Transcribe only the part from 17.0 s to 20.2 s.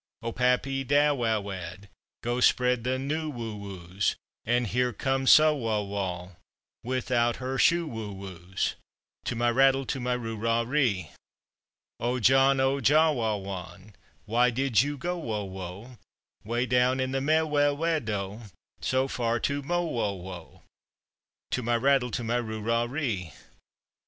the mea we we dow So far to mo wo